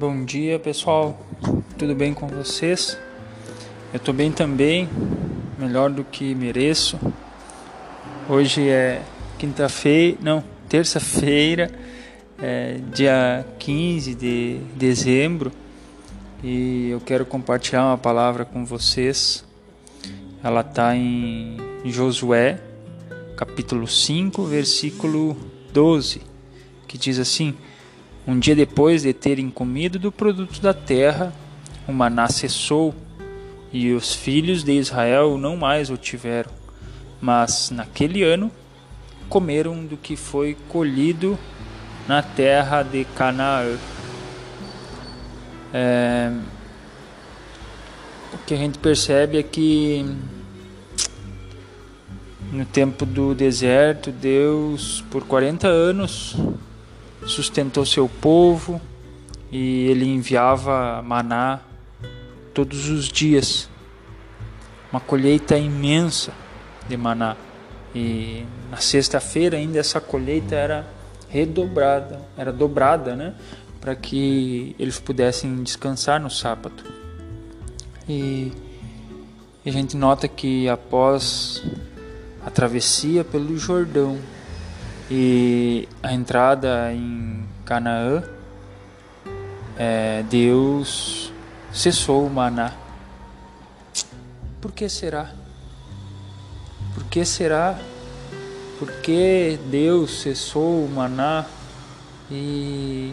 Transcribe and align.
Bom 0.00 0.24
dia 0.24 0.58
pessoal, 0.58 1.20
tudo 1.76 1.94
bem 1.94 2.14
com 2.14 2.26
vocês? 2.26 2.96
Eu 3.92 3.98
estou 3.98 4.14
bem 4.14 4.32
também, 4.32 4.88
melhor 5.58 5.90
do 5.90 6.02
que 6.04 6.34
mereço. 6.34 6.98
Hoje 8.26 8.66
é 8.66 9.02
quinta-feira, 9.38 10.16
não, 10.22 10.42
terça-feira, 10.70 11.70
é 12.40 12.80
dia 12.94 13.46
15 13.58 14.14
de 14.14 14.60
dezembro 14.74 15.52
e 16.42 16.88
eu 16.88 17.00
quero 17.00 17.26
compartilhar 17.26 17.84
uma 17.84 17.98
palavra 17.98 18.46
com 18.46 18.64
vocês. 18.64 19.44
Ela 20.42 20.62
está 20.62 20.96
em 20.96 21.58
Josué, 21.84 22.58
capítulo 23.36 23.86
5, 23.86 24.44
versículo 24.44 25.36
12, 25.74 26.22
que 26.88 26.96
diz 26.96 27.18
assim: 27.18 27.54
Um 28.30 28.38
dia 28.38 28.54
depois 28.54 29.02
de 29.02 29.12
terem 29.12 29.50
comido 29.50 29.98
do 29.98 30.12
produto 30.12 30.62
da 30.62 30.72
terra, 30.72 31.32
o 31.88 31.92
maná 31.92 32.28
cessou 32.28 32.94
e 33.72 33.92
os 33.92 34.14
filhos 34.14 34.62
de 34.62 34.70
Israel 34.70 35.36
não 35.36 35.56
mais 35.56 35.90
o 35.90 35.96
tiveram, 35.96 36.52
mas 37.20 37.72
naquele 37.72 38.22
ano 38.22 38.48
comeram 39.28 39.84
do 39.84 39.96
que 39.96 40.14
foi 40.14 40.56
colhido 40.68 41.36
na 42.06 42.22
terra 42.22 42.84
de 42.84 43.04
Canaã. 43.16 43.76
É, 45.74 46.32
o 48.32 48.38
que 48.46 48.54
a 48.54 48.56
gente 48.56 48.78
percebe 48.78 49.38
é 49.38 49.42
que 49.42 50.06
no 52.52 52.64
tempo 52.64 53.04
do 53.04 53.34
deserto, 53.34 54.12
Deus, 54.12 55.04
por 55.10 55.24
40 55.24 55.66
anos, 55.66 56.36
sustentou 57.26 57.84
seu 57.84 58.08
povo 58.08 58.80
e 59.50 59.86
ele 59.88 60.06
enviava 60.06 61.02
maná 61.02 61.60
todos 62.54 62.88
os 62.88 63.08
dias. 63.08 63.68
Uma 64.90 65.00
colheita 65.00 65.56
imensa 65.56 66.32
de 66.88 66.96
maná. 66.96 67.36
E 67.94 68.44
na 68.70 68.78
sexta-feira 68.78 69.56
ainda 69.56 69.78
essa 69.78 70.00
colheita 70.00 70.54
era 70.54 70.86
redobrada, 71.28 72.20
era 72.36 72.52
dobrada, 72.52 73.14
né? 73.16 73.34
Para 73.80 73.94
que 73.94 74.74
eles 74.78 74.98
pudessem 74.98 75.62
descansar 75.62 76.20
no 76.20 76.30
sábado. 76.30 76.82
E 78.08 78.52
a 79.64 79.70
gente 79.70 79.96
nota 79.96 80.26
que 80.26 80.68
após 80.68 81.62
a 82.44 82.50
travessia 82.50 83.24
pelo 83.24 83.56
Jordão 83.56 84.18
e 85.10 85.88
a 86.02 86.12
entrada 86.12 86.92
em 86.92 87.44
Canaã, 87.64 88.22
é, 89.76 90.22
Deus 90.22 91.32
cessou 91.72 92.26
o 92.26 92.30
maná. 92.30 92.72
Por 94.60 94.72
que 94.72 94.88
será? 94.88 95.32
Por 96.94 97.04
que 97.04 97.24
será? 97.24 97.78
Por 98.78 98.92
que 99.00 99.58
Deus 99.66 100.20
cessou 100.20 100.84
o 100.84 100.88
maná? 100.88 101.44
E, 102.30 103.12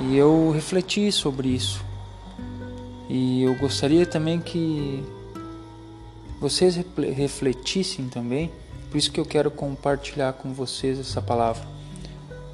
e 0.00 0.16
eu 0.16 0.50
refleti 0.50 1.12
sobre 1.12 1.48
isso. 1.48 1.84
E 3.08 3.42
eu 3.42 3.54
gostaria 3.54 4.04
também 4.04 4.40
que 4.40 5.04
vocês 6.40 6.76
refletissem 7.14 8.08
também. 8.08 8.50
Por 8.90 8.96
isso 8.96 9.12
que 9.12 9.20
eu 9.20 9.26
quero 9.26 9.50
compartilhar 9.50 10.32
com 10.32 10.52
vocês 10.54 10.98
essa 10.98 11.20
palavra. 11.20 11.62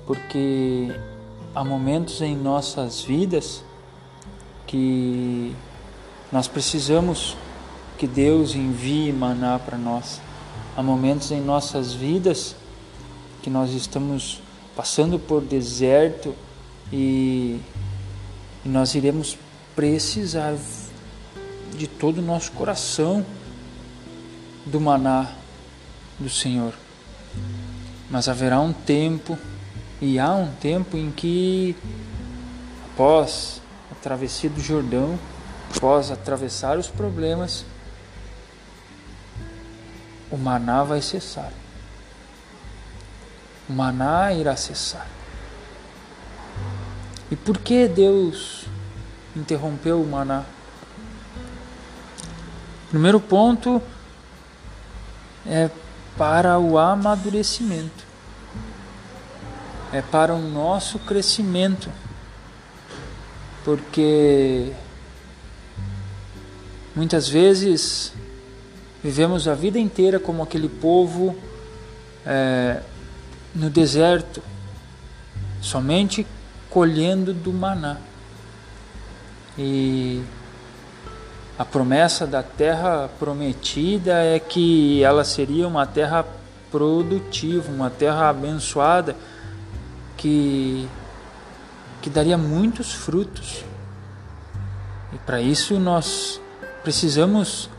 Porque 0.04 0.88
há 1.54 1.64
momentos 1.64 2.20
em 2.20 2.36
nossas 2.36 3.02
vidas 3.02 3.62
que 4.66 5.54
nós 6.32 6.48
precisamos 6.48 7.36
que 7.96 8.08
Deus 8.08 8.56
envie 8.56 9.12
maná 9.12 9.60
para 9.60 9.78
nós. 9.78 10.20
Há 10.76 10.82
momentos 10.82 11.30
em 11.30 11.40
nossas 11.40 11.92
vidas 11.92 12.56
que 13.40 13.48
nós 13.48 13.70
estamos 13.72 14.42
passando 14.74 15.20
por 15.20 15.40
deserto 15.40 16.34
e, 16.92 17.60
e 18.64 18.68
nós 18.68 18.96
iremos 18.96 19.38
precisar 19.76 20.56
de 21.76 21.86
todo 21.86 22.18
o 22.18 22.22
nosso 22.22 22.50
coração 22.52 23.24
do 24.66 24.80
maná 24.80 25.43
do 26.18 26.28
Senhor. 26.28 26.74
Mas 28.10 28.28
haverá 28.28 28.60
um 28.60 28.72
tempo, 28.72 29.38
e 30.00 30.18
há 30.18 30.32
um 30.32 30.52
tempo 30.54 30.96
em 30.96 31.10
que, 31.10 31.76
após 32.92 33.60
a 33.90 33.94
travessia 33.96 34.50
do 34.50 34.60
Jordão, 34.60 35.18
após 35.74 36.10
atravessar 36.10 36.78
os 36.78 36.88
problemas, 36.88 37.64
o 40.30 40.36
maná 40.36 40.84
vai 40.84 41.00
cessar. 41.00 41.52
O 43.68 43.72
maná 43.72 44.32
irá 44.32 44.56
cessar. 44.56 45.08
E 47.30 47.36
por 47.36 47.58
que 47.58 47.88
Deus 47.88 48.66
interrompeu 49.34 50.00
o 50.00 50.06
maná? 50.06 50.44
Primeiro 52.90 53.18
ponto, 53.18 53.82
é 55.46 55.68
para 56.16 56.58
o 56.58 56.78
amadurecimento, 56.78 58.04
é 59.92 60.00
para 60.00 60.34
o 60.34 60.40
nosso 60.40 60.98
crescimento, 61.00 61.90
porque 63.64 64.72
muitas 66.94 67.28
vezes 67.28 68.12
vivemos 69.02 69.48
a 69.48 69.54
vida 69.54 69.78
inteira 69.78 70.18
como 70.18 70.42
aquele 70.42 70.68
povo 70.68 71.36
é, 72.24 72.80
no 73.54 73.68
deserto, 73.70 74.42
somente 75.60 76.26
colhendo 76.70 77.32
do 77.32 77.52
maná. 77.52 77.98
E 79.56 80.22
a 81.58 81.64
promessa 81.64 82.26
da 82.26 82.42
terra 82.42 83.08
prometida 83.18 84.14
é 84.14 84.38
que 84.40 85.02
ela 85.02 85.24
seria 85.24 85.68
uma 85.68 85.86
terra 85.86 86.24
produtiva, 86.70 87.70
uma 87.70 87.90
terra 87.90 88.28
abençoada 88.28 89.14
que 90.16 90.88
que 92.04 92.10
daria 92.10 92.36
muitos 92.36 92.92
frutos. 92.92 93.64
E 95.10 95.16
para 95.24 95.40
isso 95.40 95.80
nós 95.80 96.38
precisamos 96.82 97.70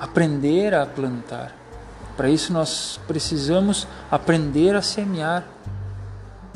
aprender 0.00 0.74
a 0.74 0.84
plantar. 0.84 1.54
Para 2.16 2.28
isso 2.28 2.52
nós 2.52 2.98
precisamos 3.06 3.86
aprender 4.10 4.74
a 4.74 4.82
semear. 4.82 5.44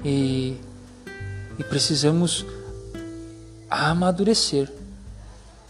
E, 0.04 0.60
e 1.56 1.62
precisamos 1.62 2.44
amadurecer. 3.70 4.68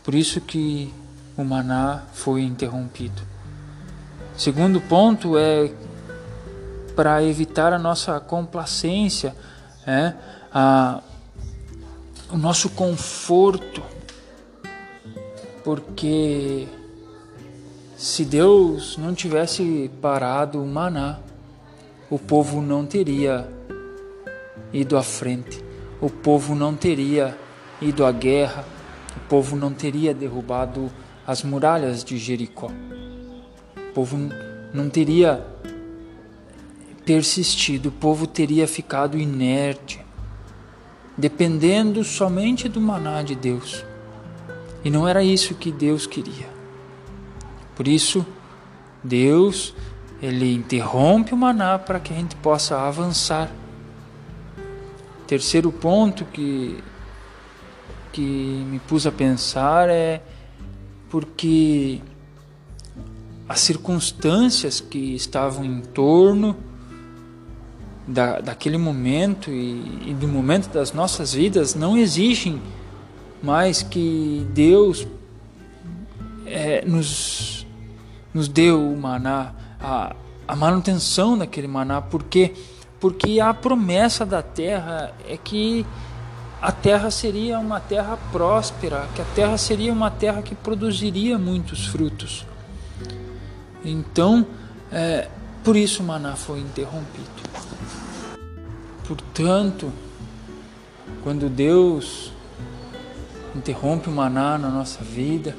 Por 0.08 0.14
isso 0.14 0.40
que 0.40 0.90
o 1.36 1.44
maná 1.44 2.04
foi 2.14 2.40
interrompido. 2.40 3.20
Segundo 4.38 4.80
ponto 4.80 5.36
é 5.36 5.70
para 6.96 7.22
evitar 7.22 7.74
a 7.74 7.78
nossa 7.78 8.18
complacência, 8.18 9.36
é, 9.86 10.14
a, 10.50 11.02
o 12.32 12.38
nosso 12.38 12.70
conforto, 12.70 13.82
porque 15.62 16.66
se 17.94 18.24
Deus 18.24 18.96
não 18.96 19.14
tivesse 19.14 19.90
parado 20.00 20.62
o 20.62 20.66
maná, 20.66 21.18
o 22.08 22.18
povo 22.18 22.62
não 22.62 22.86
teria 22.86 23.46
ido 24.72 24.96
à 24.96 25.02
frente, 25.02 25.62
o 26.00 26.08
povo 26.08 26.54
não 26.54 26.74
teria 26.74 27.36
ido 27.82 28.06
à 28.06 28.10
guerra, 28.10 28.77
o 29.16 29.20
povo 29.28 29.56
não 29.56 29.72
teria 29.72 30.14
derrubado 30.14 30.90
as 31.26 31.42
muralhas 31.42 32.02
de 32.02 32.16
Jericó. 32.16 32.70
O 33.76 33.92
povo 33.92 34.16
não 34.72 34.88
teria 34.88 35.44
persistido, 37.04 37.86
o 37.86 37.92
povo 37.92 38.26
teria 38.26 38.68
ficado 38.68 39.18
inerte, 39.18 40.04
dependendo 41.16 42.04
somente 42.04 42.68
do 42.68 42.80
maná 42.80 43.22
de 43.22 43.34
Deus. 43.34 43.84
E 44.84 44.90
não 44.90 45.08
era 45.08 45.22
isso 45.22 45.54
que 45.54 45.72
Deus 45.72 46.06
queria. 46.06 46.48
Por 47.74 47.88
isso, 47.88 48.26
Deus, 49.02 49.74
ele 50.20 50.54
interrompe 50.54 51.32
o 51.32 51.36
maná 51.36 51.78
para 51.78 52.00
que 52.00 52.12
a 52.12 52.16
gente 52.16 52.36
possa 52.36 52.78
avançar. 52.78 53.50
Terceiro 55.26 55.70
ponto 55.70 56.24
que 56.24 56.82
que 58.12 58.20
me 58.20 58.78
pus 58.80 59.06
a 59.06 59.12
pensar 59.12 59.88
é 59.88 60.20
porque 61.10 62.00
as 63.48 63.60
circunstâncias 63.60 64.80
que 64.80 65.14
estavam 65.14 65.64
em 65.64 65.80
torno 65.80 66.56
da, 68.06 68.40
daquele 68.40 68.78
momento 68.78 69.50
e, 69.50 70.10
e 70.10 70.14
do 70.14 70.28
momento 70.28 70.68
das 70.68 70.92
nossas 70.92 71.32
vidas 71.32 71.74
não 71.74 71.96
exigem 71.96 72.60
mais 73.42 73.82
que 73.82 74.46
Deus 74.52 75.06
é, 76.46 76.84
nos, 76.84 77.66
nos 78.34 78.48
deu 78.48 78.92
o 78.92 78.96
maná, 78.96 79.54
a, 79.80 80.14
a 80.46 80.56
manutenção 80.56 81.36
daquele 81.38 81.68
maná, 81.68 82.00
porque 82.00 82.54
porque 83.00 83.38
a 83.38 83.54
promessa 83.54 84.26
da 84.26 84.42
terra 84.42 85.12
é 85.28 85.36
que 85.36 85.86
a 86.60 86.72
terra 86.72 87.10
seria 87.10 87.58
uma 87.58 87.78
terra 87.78 88.18
próspera, 88.32 89.08
que 89.14 89.22
a 89.22 89.24
terra 89.26 89.56
seria 89.56 89.92
uma 89.92 90.10
terra 90.10 90.42
que 90.42 90.54
produziria 90.54 91.38
muitos 91.38 91.86
frutos. 91.86 92.44
Então, 93.84 94.44
é, 94.90 95.28
por 95.62 95.76
isso 95.76 96.02
o 96.02 96.06
maná 96.06 96.34
foi 96.34 96.58
interrompido. 96.58 97.28
Portanto, 99.06 99.92
quando 101.22 101.48
Deus 101.48 102.32
interrompe 103.54 104.08
o 104.08 104.12
maná 104.12 104.58
na 104.58 104.68
nossa 104.68 105.02
vida, 105.02 105.56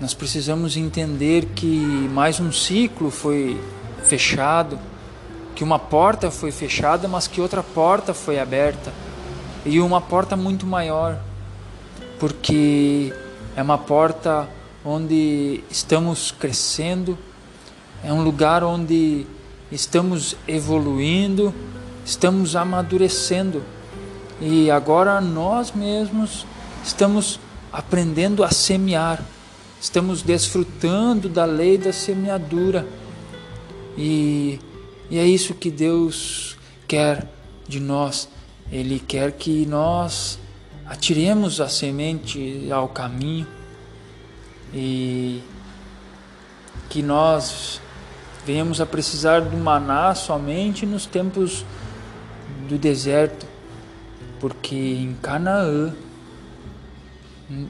nós 0.00 0.14
precisamos 0.14 0.76
entender 0.76 1.46
que 1.54 1.76
mais 2.12 2.40
um 2.40 2.50
ciclo 2.52 3.10
foi 3.10 3.60
fechado, 4.04 4.78
que 5.54 5.62
uma 5.62 5.78
porta 5.78 6.30
foi 6.30 6.50
fechada, 6.50 7.06
mas 7.06 7.26
que 7.26 7.40
outra 7.40 7.62
porta 7.62 8.14
foi 8.14 8.38
aberta, 8.38 8.92
e 9.64 9.80
uma 9.80 10.00
porta 10.00 10.36
muito 10.36 10.66
maior, 10.66 11.18
porque 12.18 13.12
é 13.56 13.62
uma 13.62 13.78
porta 13.78 14.48
onde 14.84 15.62
estamos 15.70 16.32
crescendo, 16.32 17.16
é 18.02 18.12
um 18.12 18.22
lugar 18.22 18.64
onde 18.64 19.26
estamos 19.70 20.36
evoluindo, 20.46 21.54
estamos 22.04 22.56
amadurecendo 22.56 23.62
e 24.40 24.70
agora 24.70 25.20
nós 25.20 25.72
mesmos 25.72 26.44
estamos 26.84 27.38
aprendendo 27.72 28.42
a 28.42 28.50
semear, 28.50 29.24
estamos 29.80 30.20
desfrutando 30.22 31.28
da 31.28 31.44
lei 31.44 31.78
da 31.78 31.92
semeadura 31.92 32.86
e, 33.96 34.58
e 35.08 35.18
é 35.18 35.24
isso 35.24 35.54
que 35.54 35.70
Deus 35.70 36.56
quer 36.88 37.28
de 37.68 37.78
nós. 37.78 38.28
Ele 38.72 38.98
quer 38.98 39.32
que 39.32 39.66
nós 39.66 40.38
atiremos 40.86 41.60
a 41.60 41.68
semente 41.68 42.68
ao 42.72 42.88
caminho 42.88 43.46
e 44.72 45.42
que 46.88 47.02
nós 47.02 47.80
venhamos 48.46 48.80
a 48.80 48.86
precisar 48.86 49.40
do 49.40 49.56
maná 49.58 50.14
somente 50.14 50.86
nos 50.86 51.04
tempos 51.04 51.66
do 52.66 52.78
deserto, 52.78 53.46
porque 54.40 54.74
em 54.74 55.14
Canaã 55.20 55.94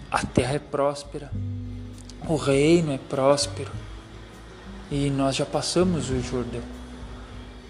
a 0.08 0.24
terra 0.24 0.54
é 0.54 0.58
próspera, 0.60 1.32
o 2.28 2.36
reino 2.36 2.92
é 2.92 2.98
próspero 2.98 3.72
e 4.88 5.10
nós 5.10 5.34
já 5.34 5.44
passamos 5.44 6.10
o 6.10 6.20
Jordão. 6.20 6.62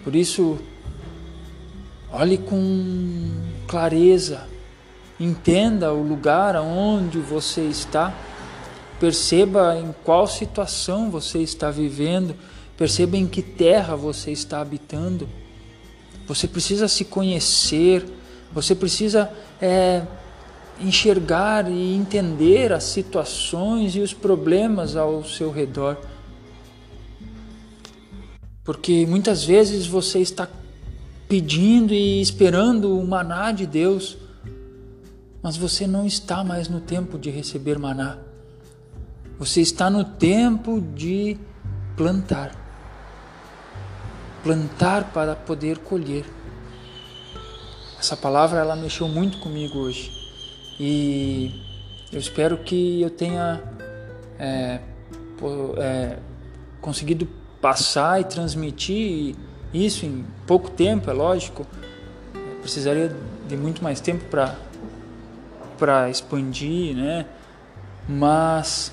Por 0.03 0.15
isso, 0.15 0.59
olhe 2.13 2.37
com 2.37 3.31
clareza, 3.67 4.47
entenda 5.19 5.91
o 5.91 6.01
lugar 6.01 6.55
onde 6.55 7.17
você 7.17 7.61
está 7.61 8.13
Perceba 9.03 9.77
em 9.77 9.93
qual 10.05 10.25
situação 10.25 11.11
você 11.11 11.39
está 11.39 11.69
vivendo, 11.69 12.33
perceba 12.77 13.17
em 13.17 13.27
que 13.27 13.41
terra 13.41 13.97
você 13.97 14.31
está 14.31 14.61
habitando. 14.61 15.27
Você 16.25 16.47
precisa 16.47 16.87
se 16.87 17.03
conhecer, 17.03 18.05
você 18.49 18.73
precisa 18.73 19.29
é, 19.61 20.03
enxergar 20.79 21.69
e 21.69 21.93
entender 21.95 22.71
as 22.71 22.85
situações 22.85 23.93
e 23.93 23.99
os 23.99 24.13
problemas 24.13 24.95
ao 24.95 25.21
seu 25.25 25.51
redor. 25.51 25.97
Porque 28.63 29.05
muitas 29.05 29.43
vezes 29.43 29.85
você 29.85 30.19
está 30.19 30.47
pedindo 31.33 31.95
e 31.95 32.21
esperando 32.21 32.95
o 32.95 33.07
maná 33.07 33.51
de 33.51 33.65
Deus, 33.65 34.15
mas 35.41 35.57
você 35.57 35.87
não 35.87 36.05
está 36.05 36.43
mais 36.43 36.67
no 36.67 36.79
tempo 36.79 37.17
de 37.17 37.31
receber 37.31 37.79
maná. 37.79 38.19
Você 39.39 39.59
está 39.59 39.89
no 39.89 40.03
tempo 40.03 40.79
de 40.79 41.35
plantar. 41.97 42.51
Plantar 44.43 45.11
para 45.11 45.35
poder 45.35 45.79
colher. 45.79 46.23
Essa 47.97 48.15
palavra 48.15 48.59
ela 48.59 48.75
mexeu 48.75 49.07
muito 49.07 49.39
comigo 49.39 49.79
hoje 49.79 50.11
e 50.79 51.51
eu 52.11 52.19
espero 52.19 52.59
que 52.59 53.01
eu 53.01 53.09
tenha 53.09 53.59
é, 54.37 54.79
é, 55.79 56.19
conseguido 56.79 57.27
passar 57.59 58.21
e 58.21 58.23
transmitir 58.23 59.35
isso 59.73 60.05
em 60.05 60.25
pouco 60.45 60.69
tempo, 60.69 61.09
é 61.09 61.13
lógico. 61.13 61.65
Precisaria 62.61 63.15
de 63.47 63.57
muito 63.57 63.83
mais 63.83 63.99
tempo 63.99 64.25
para 64.25 64.55
para 65.77 66.09
expandir, 66.09 66.95
né? 66.95 67.25
Mas 68.07 68.91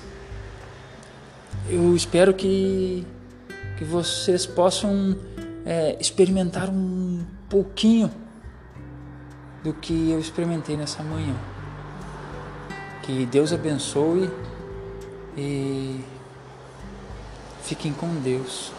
eu 1.69 1.95
espero 1.95 2.33
que, 2.33 3.05
que 3.77 3.83
vocês 3.85 4.45
possam 4.45 5.15
é, 5.65 5.95
experimentar 5.99 6.69
um 6.69 7.23
pouquinho 7.49 8.11
do 9.63 9.73
que 9.73 10.11
eu 10.11 10.19
experimentei 10.19 10.75
nessa 10.75 11.03
manhã. 11.03 11.35
Que 13.03 13.25
Deus 13.25 13.53
abençoe 13.53 14.29
e 15.37 16.01
fiquem 17.63 17.93
com 17.93 18.07
Deus. 18.21 18.71